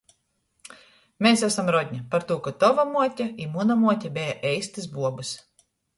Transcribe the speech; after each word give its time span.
Mes 1.25 1.43
asam 1.47 1.69
rodņa 1.75 1.99
partū, 2.15 2.37
ka 2.47 2.53
tova 2.63 2.85
muote 2.95 3.27
i 3.45 3.49
muna 3.53 3.77
muote 3.83 4.11
beja 4.17 4.35
eistys 4.55 4.89
buobys. 4.97 5.37